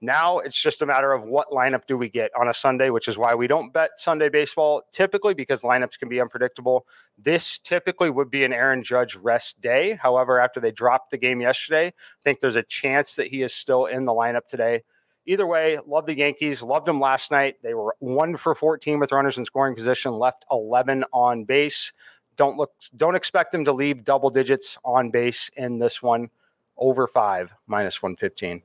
Now 0.00 0.38
it's 0.38 0.60
just 0.60 0.80
a 0.80 0.86
matter 0.86 1.12
of 1.12 1.24
what 1.24 1.50
lineup 1.50 1.82
do 1.86 1.98
we 1.98 2.08
get 2.08 2.30
on 2.38 2.48
a 2.48 2.54
Sunday, 2.54 2.88
which 2.88 3.06
is 3.06 3.18
why 3.18 3.34
we 3.34 3.46
don't 3.46 3.72
bet 3.72 3.90
Sunday 3.98 4.30
baseball 4.30 4.82
typically 4.90 5.34
because 5.34 5.62
lineups 5.62 5.98
can 5.98 6.08
be 6.08 6.20
unpredictable. 6.20 6.86
This 7.18 7.58
typically 7.58 8.08
would 8.08 8.30
be 8.30 8.44
an 8.44 8.52
Aaron 8.52 8.82
Judge 8.82 9.16
rest 9.16 9.60
day. 9.60 9.98
However, 10.02 10.40
after 10.40 10.58
they 10.58 10.72
dropped 10.72 11.10
the 11.10 11.18
game 11.18 11.40
yesterday, 11.40 11.88
I 11.88 12.22
think 12.24 12.40
there's 12.40 12.56
a 12.56 12.62
chance 12.62 13.16
that 13.16 13.26
he 13.26 13.42
is 13.42 13.52
still 13.52 13.86
in 13.86 14.06
the 14.06 14.12
lineup 14.12 14.46
today. 14.46 14.82
Either 15.26 15.46
way, 15.46 15.78
love 15.86 16.06
the 16.06 16.16
Yankees. 16.16 16.62
Loved 16.62 16.86
them 16.86 16.98
last 16.98 17.30
night. 17.30 17.56
They 17.62 17.74
were 17.74 17.94
one 17.98 18.36
for 18.36 18.54
14 18.54 18.98
with 18.98 19.12
runners 19.12 19.36
in 19.36 19.44
scoring 19.44 19.76
position, 19.76 20.12
left 20.14 20.46
11 20.50 21.04
on 21.12 21.44
base. 21.44 21.92
Don't 22.40 22.56
look. 22.56 22.72
Don't 22.96 23.14
expect 23.14 23.52
them 23.52 23.66
to 23.66 23.72
leave 23.72 24.02
double 24.02 24.30
digits 24.30 24.78
on 24.82 25.10
base 25.10 25.50
in 25.58 25.78
this 25.78 26.02
one. 26.02 26.30
Over 26.78 27.06
five 27.06 27.52
minus 27.66 28.02
one 28.02 28.16
fifteen. 28.16 28.62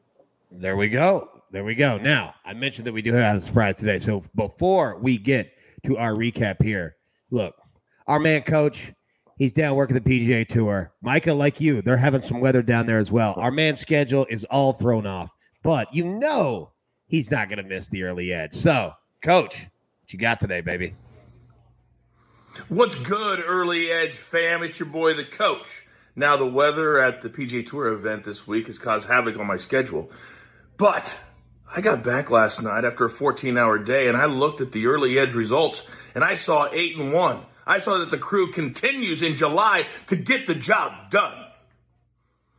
There 0.52 0.76
we 0.76 0.90
go. 0.90 1.30
There 1.52 1.64
we 1.64 1.76
go. 1.76 1.98
Now 1.98 2.36
I 2.44 2.54
mentioned 2.54 2.88
that 2.88 2.94
we 2.94 3.02
do 3.02 3.14
have 3.14 3.38
a 3.38 3.42
surprise 3.42 3.76
today. 3.78 4.00
So 4.00 4.24
before 4.36 4.98
we 4.98 5.18
get 5.18 5.52
to 5.86 5.98
our 5.98 6.14
recap 6.14 6.62
here, 6.62 6.96
look, 7.32 7.56
our 8.08 8.20
man 8.20 8.44
coach. 8.44 8.92
He's 9.38 9.52
down 9.52 9.76
working 9.76 9.96
the 9.96 10.02
PGA 10.02 10.48
Tour. 10.48 10.94
Micah, 11.02 11.34
like 11.34 11.60
you, 11.60 11.82
they're 11.82 11.98
having 11.98 12.22
some 12.22 12.40
weather 12.40 12.62
down 12.62 12.86
there 12.86 13.00
as 13.00 13.12
well. 13.12 13.34
Our 13.36 13.52
man's 13.52 13.82
schedule 13.82 14.26
is 14.30 14.46
all 14.46 14.72
thrown 14.72 15.06
off, 15.06 15.36
but 15.62 15.94
you 15.94 16.06
know 16.06 16.72
he's 17.06 17.30
not 17.30 17.50
going 17.50 17.58
to 17.58 17.64
miss 17.64 17.90
the 17.90 18.04
early 18.04 18.32
edge. 18.32 18.54
So, 18.54 18.94
coach, 19.22 19.64
what 20.02 20.14
you 20.14 20.20
got 20.20 20.40
today, 20.40 20.62
baby? 20.62 20.96
What's 22.70 22.96
good, 22.96 23.44
early 23.46 23.92
edge 23.92 24.14
fam? 24.14 24.64
It's 24.64 24.80
your 24.80 24.88
boy, 24.88 25.14
the 25.14 25.26
coach. 25.26 25.85
Now, 26.16 26.38
the 26.38 26.46
weather 26.46 26.98
at 26.98 27.22
the 27.22 27.30
PGA 27.30 27.66
Tour 27.66 27.88
event 27.88 28.24
this 28.24 28.48
week 28.48 28.68
has 28.68 28.80
caused 28.80 29.08
havoc 29.08 29.38
on 29.38 29.48
my 29.48 29.58
schedule, 29.58 30.10
but 30.78 31.20
I 31.76 31.82
got 31.82 32.04
back 32.04 32.32
last 32.32 32.62
night 32.62 32.86
after 32.86 33.06
a 33.06 33.10
14 33.10 33.58
hour 33.58 33.78
day 33.78 34.08
and 34.08 34.16
I 34.16 34.26
looked 34.26 34.62
at 34.62 34.72
the 34.72 34.88
early 34.88 35.20
edge 35.20 35.34
results 35.34 35.84
and 36.14 36.24
I 36.24 36.36
saw 36.36 36.70
8 36.72 36.98
and 36.98 37.14
1. 37.14 37.46
I 37.68 37.80
saw 37.80 37.98
that 38.00 38.12
the 38.12 38.18
crew 38.18 38.52
continues 38.52 39.22
in 39.22 39.36
July 39.36 39.88
to 40.08 40.16
get 40.16 40.48
the 40.48 40.56
job 40.56 41.10
done. 41.10 41.46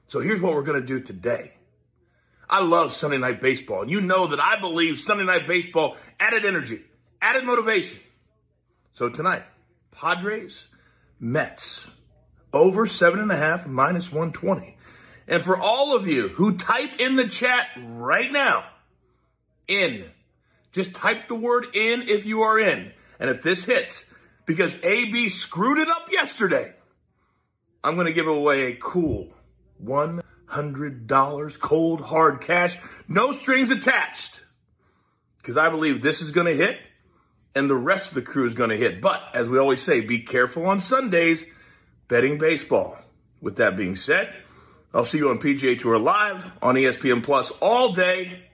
So 0.08 0.20
here's 0.20 0.40
what 0.40 0.52
we're 0.54 0.64
going 0.64 0.80
to 0.80 0.86
do 0.86 1.00
today. 1.00 1.52
I 2.48 2.62
love 2.62 2.92
Sunday 2.92 3.18
Night 3.18 3.40
Baseball, 3.40 3.82
and 3.82 3.90
you 3.90 4.00
know 4.00 4.28
that 4.28 4.38
I 4.40 4.60
believe 4.60 4.98
Sunday 4.98 5.25
Night 5.25 5.48
Baseball 5.48 5.96
added 6.20 6.44
energy, 6.44 6.80
added 7.20 7.44
motivation. 7.44 7.98
So 8.92 9.08
tonight, 9.08 9.42
Padres, 9.90 10.68
Mets, 11.18 11.90
over 12.56 12.86
seven 12.86 13.20
and 13.20 13.30
a 13.30 13.36
half, 13.36 13.66
minus 13.66 14.10
120. 14.10 14.76
And 15.28 15.42
for 15.42 15.58
all 15.58 15.96
of 15.96 16.06
you 16.06 16.28
who 16.28 16.56
type 16.56 17.00
in 17.00 17.16
the 17.16 17.28
chat 17.28 17.68
right 17.76 18.30
now, 18.30 18.64
in, 19.66 20.08
just 20.72 20.94
type 20.94 21.28
the 21.28 21.34
word 21.34 21.66
in 21.75 22.02
if 22.02 22.25
you 22.26 22.42
are 22.42 22.58
in. 22.58 22.92
And 23.18 23.30
if 23.30 23.42
this 23.42 23.64
hits, 23.64 24.04
because 24.44 24.78
AB 24.82 25.28
screwed 25.28 25.78
it 25.78 25.88
up 25.88 26.12
yesterday, 26.12 26.75
I'm 27.82 27.94
going 27.94 28.06
to 28.06 28.12
give 28.12 28.26
away 28.26 28.72
a 28.72 28.76
cool 28.76 29.32
$100 29.82 31.60
cold 31.60 32.00
hard 32.00 32.40
cash, 32.40 32.78
no 33.08 33.32
strings 33.32 33.70
attached. 33.70 34.42
Because 35.38 35.56
I 35.56 35.70
believe 35.70 36.02
this 36.02 36.22
is 36.22 36.32
going 36.32 36.46
to 36.46 36.56
hit 36.56 36.78
and 37.54 37.70
the 37.70 37.75
rest 37.75 38.08
of 38.08 38.14
the 38.14 38.22
crew 38.22 38.46
is 38.46 38.54
going 38.54 38.70
to 38.70 38.76
hit. 38.76 39.00
But 39.00 39.22
as 39.34 39.48
we 39.48 39.58
always 39.58 39.82
say, 39.82 40.00
be 40.00 40.20
careful 40.20 40.66
on 40.66 40.78
Sundays 40.78 41.44
betting 42.08 42.38
baseball. 42.38 42.98
With 43.40 43.56
that 43.56 43.76
being 43.76 43.96
said, 43.96 44.32
I'll 44.94 45.04
see 45.04 45.18
you 45.18 45.28
on 45.28 45.38
PGA 45.38 45.78
Tour 45.78 45.98
Live 45.98 46.46
on 46.62 46.75
ESPN 46.75 47.22
Plus 47.22 47.50
all 47.60 47.92
day. 47.92 48.44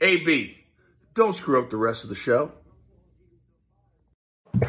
AB, 0.00 0.56
don't 1.14 1.34
screw 1.34 1.62
up 1.62 1.70
the 1.70 1.76
rest 1.76 2.02
of 2.02 2.10
the 2.10 2.16
show. 2.16 2.52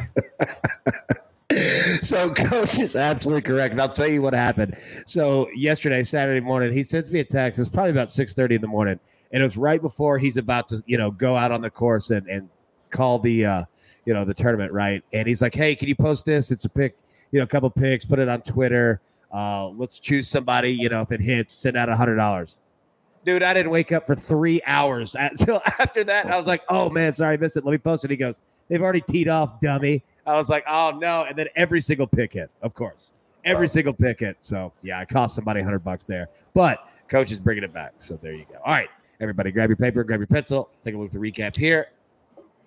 so 2.01 2.33
coach 2.33 2.79
is 2.79 2.95
absolutely 2.95 3.41
correct 3.43 3.71
and 3.71 3.79
i'll 3.79 3.87
tell 3.87 4.07
you 4.07 4.19
what 4.19 4.33
happened 4.33 4.75
so 5.05 5.47
yesterday 5.55 6.03
saturday 6.03 6.39
morning 6.39 6.73
he 6.73 6.83
sends 6.83 7.11
me 7.11 7.19
a 7.19 7.23
text 7.23 7.59
it's 7.59 7.69
probably 7.69 7.91
about 7.91 8.07
6.30 8.07 8.55
in 8.55 8.61
the 8.61 8.67
morning 8.67 8.99
and 9.31 9.41
it 9.41 9.43
was 9.43 9.55
right 9.55 9.79
before 9.79 10.17
he's 10.17 10.37
about 10.37 10.69
to 10.69 10.83
you 10.87 10.97
know 10.97 11.11
go 11.11 11.37
out 11.37 11.51
on 11.51 11.61
the 11.61 11.69
course 11.69 12.09
and, 12.09 12.27
and 12.27 12.49
call 12.89 13.19
the 13.19 13.45
uh, 13.45 13.63
you 14.05 14.13
know, 14.13 14.23
the 14.23 14.33
tournament, 14.33 14.71
right? 14.71 15.03
And 15.11 15.27
he's 15.27 15.41
like, 15.41 15.55
"Hey, 15.55 15.75
can 15.75 15.87
you 15.87 15.95
post 15.95 16.25
this? 16.25 16.51
It's 16.51 16.65
a 16.65 16.69
pick, 16.69 16.95
you 17.35 17.41
know, 17.41 17.43
a 17.43 17.47
couple 17.47 17.69
picks, 17.69 18.05
put 18.05 18.17
it 18.17 18.29
on 18.29 18.41
Twitter. 18.43 19.01
Uh, 19.33 19.67
let's 19.67 19.99
choose 19.99 20.29
somebody. 20.29 20.71
You 20.71 20.87
know, 20.87 21.01
if 21.01 21.11
it 21.11 21.19
hits, 21.19 21.53
send 21.53 21.75
out 21.75 21.89
a 21.89 21.95
hundred 21.97 22.15
dollars." 22.15 22.59
Dude, 23.25 23.43
I 23.43 23.53
didn't 23.53 23.71
wake 23.71 23.91
up 23.91 24.05
for 24.05 24.15
three 24.15 24.61
hours 24.65 25.15
until 25.19 25.61
after 25.77 26.05
that. 26.05 26.27
I 26.27 26.37
was 26.37 26.47
like, 26.47 26.63
"Oh 26.69 26.89
man, 26.89 27.13
sorry, 27.13 27.33
I 27.33 27.37
missed 27.37 27.57
it. 27.57 27.65
Let 27.65 27.73
me 27.73 27.77
post 27.77 28.05
it." 28.05 28.11
He 28.11 28.15
goes, 28.15 28.39
"They've 28.69 28.81
already 28.81 29.01
teed 29.01 29.27
off, 29.27 29.59
dummy." 29.59 30.01
I 30.25 30.35
was 30.37 30.47
like, 30.47 30.63
"Oh 30.65 30.91
no!" 30.91 31.25
And 31.25 31.37
then 31.37 31.47
every 31.57 31.81
single 31.81 32.07
pick 32.07 32.31
hit, 32.31 32.49
of 32.61 32.73
course, 32.73 33.11
every 33.43 33.67
wow. 33.67 33.73
single 33.73 33.93
pick 33.93 34.21
hit. 34.21 34.37
So 34.39 34.71
yeah, 34.81 34.97
I 34.97 35.03
cost 35.03 35.35
somebody 35.35 35.61
hundred 35.61 35.83
bucks 35.83 36.05
there, 36.05 36.29
but 36.53 36.87
coach 37.09 37.33
is 37.33 37.41
bringing 37.41 37.65
it 37.65 37.73
back. 37.73 37.95
So 37.97 38.15
there 38.15 38.31
you 38.31 38.45
go. 38.49 38.59
All 38.63 38.71
right, 38.71 38.89
everybody, 39.19 39.51
grab 39.51 39.69
your 39.69 39.75
paper, 39.75 40.05
grab 40.05 40.21
your 40.21 40.27
pencil, 40.27 40.69
take 40.85 40.95
a 40.95 40.97
look 40.97 41.07
at 41.07 41.11
the 41.11 41.19
recap 41.19 41.57
here. 41.57 41.89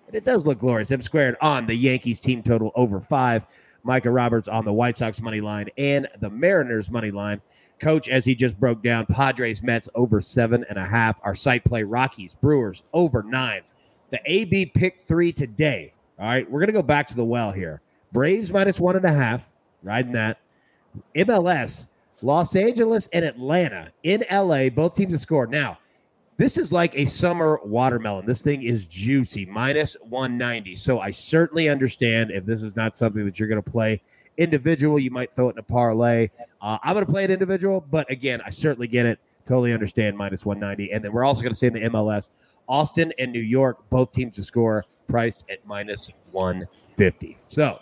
And 0.05 0.15
it 0.15 0.25
does 0.25 0.45
look 0.45 0.59
glorious. 0.59 0.91
M 0.91 1.01
squared 1.01 1.35
on 1.39 1.67
the 1.67 1.75
Yankees 1.75 2.19
team 2.19 2.43
total 2.43 2.71
over 2.75 2.99
five. 2.99 3.45
Micah 3.83 4.11
Roberts 4.11 4.47
on 4.47 4.65
the 4.65 4.73
White 4.73 4.97
Sox 4.97 5.21
money 5.21 5.41
line 5.41 5.69
and 5.77 6.07
the 6.19 6.29
Mariners 6.29 6.89
money 6.89 7.11
line. 7.11 7.41
Coach, 7.79 8.09
as 8.09 8.25
he 8.25 8.35
just 8.35 8.59
broke 8.59 8.83
down, 8.83 9.05
Padres 9.05 9.63
Mets 9.63 9.87
over 9.95 10.19
seven 10.21 10.65
and 10.69 10.77
a 10.77 10.85
half. 10.85 11.19
Our 11.23 11.35
site 11.35 11.63
play 11.63 11.83
Rockies 11.83 12.35
Brewers 12.41 12.83
over 12.93 13.23
nine. 13.23 13.61
The 14.11 14.19
AB 14.25 14.67
pick 14.67 15.03
three 15.07 15.31
today. 15.31 15.93
All 16.19 16.25
right, 16.25 16.49
we're 16.49 16.59
gonna 16.59 16.73
go 16.73 16.81
back 16.81 17.07
to 17.07 17.15
the 17.15 17.23
well 17.23 17.51
here. 17.51 17.81
Braves 18.11 18.51
minus 18.51 18.79
one 18.79 18.95
and 18.95 19.05
a 19.05 19.13
half, 19.13 19.49
riding 19.83 20.11
that. 20.13 20.39
MLS, 21.15 21.87
Los 22.21 22.55
Angeles 22.55 23.07
and 23.13 23.23
Atlanta 23.23 23.91
in 24.03 24.25
LA. 24.29 24.69
Both 24.69 24.95
teams 24.95 25.11
have 25.11 25.21
scored. 25.21 25.51
Now, 25.51 25.77
this 26.39 26.55
is 26.55 26.71
like 26.71 26.95
a 26.95 27.05
summer 27.05 27.59
watermelon. 27.65 28.25
This 28.25 28.41
thing 28.41 28.63
is 28.63 28.85
juicy, 28.85 29.45
minus 29.45 29.97
190. 29.99 30.73
So 30.77 31.01
I 31.01 31.11
certainly 31.11 31.67
understand 31.67 32.31
if 32.31 32.45
this 32.45 32.63
is 32.63 32.77
not 32.77 32.95
something 32.95 33.25
that 33.25 33.37
you're 33.37 33.49
going 33.49 33.61
to 33.61 33.71
play 33.71 34.01
individual, 34.37 34.97
you 34.97 35.11
might 35.11 35.33
throw 35.33 35.49
it 35.49 35.55
in 35.55 35.59
a 35.59 35.63
parlay. 35.63 36.29
Uh, 36.61 36.77
I'm 36.81 36.93
going 36.93 37.05
to 37.05 37.11
play 37.11 37.25
it 37.25 37.29
individual, 37.29 37.85
but 37.91 38.09
again, 38.09 38.41
I 38.45 38.51
certainly 38.51 38.87
get 38.87 39.05
it. 39.05 39.19
Totally 39.45 39.73
understand 39.73 40.17
minus 40.17 40.45
190. 40.45 40.93
And 40.93 41.03
then 41.03 41.11
we're 41.11 41.25
also 41.25 41.41
going 41.41 41.51
to 41.51 41.57
stay 41.57 41.67
in 41.67 41.73
the 41.73 41.81
MLS 41.81 42.29
Austin 42.69 43.11
and 43.19 43.33
New 43.33 43.41
York, 43.41 43.89
both 43.89 44.13
teams 44.13 44.35
to 44.35 44.43
score, 44.43 44.85
priced 45.09 45.43
at 45.49 45.67
minus 45.67 46.09
150. 46.31 47.37
So, 47.47 47.79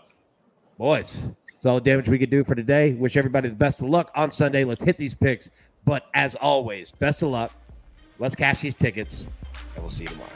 boys, 0.80 1.28
that's 1.54 1.68
all 1.68 1.76
the 1.76 1.82
damage 1.82 2.10
we 2.10 2.18
could 2.18 2.32
do 2.32 2.44
for 2.44 2.56
today. 2.56 2.94
Wish 2.94 3.18
everybody 3.18 3.50
the 3.50 3.56
best 3.56 3.82
of 3.82 3.88
luck 3.88 4.10
on 4.16 4.32
Sunday. 4.32 4.64
Let's 4.64 4.84
hit 4.84 4.98
these 4.98 5.14
picks. 5.14 5.52
But 5.86 6.08
as 6.16 6.34
always, 6.34 6.90
best 6.90 7.22
of 7.22 7.30
luck. 7.30 7.54
Let's 8.20 8.36
cash 8.36 8.62
these 8.62 8.74
tickets, 8.74 9.28
and 9.76 9.84
we'll 9.84 9.92
see 9.92 10.04
you 10.04 10.10
tomorrow. 10.10 10.30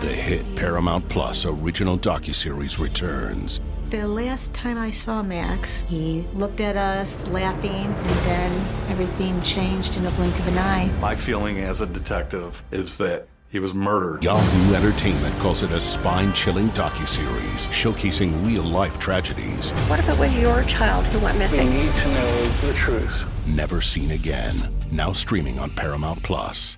The 0.00 0.06
hit 0.14 0.56
Paramount 0.56 1.06
Plus 1.10 1.44
original 1.44 1.98
docuseries 1.98 2.78
returns. 2.78 3.60
The 3.90 4.06
last 4.06 4.54
time 4.54 4.78
I 4.78 4.90
saw 4.92 5.22
Max, 5.22 5.80
he 5.86 6.26
looked 6.34 6.60
at 6.60 6.76
us 6.76 7.26
laughing, 7.28 7.70
and 7.70 8.10
then 8.26 8.52
everything 8.90 9.40
changed 9.42 9.98
in 9.98 10.06
a 10.06 10.10
blink 10.12 10.38
of 10.38 10.48
an 10.48 10.58
eye. 10.58 10.90
My 11.00 11.14
feeling 11.14 11.58
as 11.58 11.80
a 11.82 11.86
detective 11.86 12.62
is 12.70 12.96
that 12.98 13.28
he 13.50 13.58
was 13.58 13.74
murdered. 13.74 14.22
Yahoo 14.22 14.74
Entertainment 14.74 15.36
calls 15.38 15.62
it 15.62 15.72
a 15.72 15.80
spine-chilling 15.80 16.68
docu-series 16.70 17.68
showcasing 17.68 18.46
real-life 18.46 18.98
tragedies 18.98 19.72
What 19.88 19.98
if 19.98 20.08
it 20.08 20.18
was 20.18 20.36
your 20.38 20.62
child 20.64 21.06
who 21.06 21.18
went 21.20 21.38
missing? 21.38 21.66
We 21.68 21.82
need 21.82 21.92
to 21.92 22.08
know 22.08 22.44
the 22.66 22.72
truth. 22.74 23.26
never 23.46 23.80
seen 23.80 24.10
again. 24.12 24.72
Now 24.90 25.12
streaming 25.12 25.58
on 25.58 25.70
Paramount 25.70 26.22
Plus. 26.22 26.76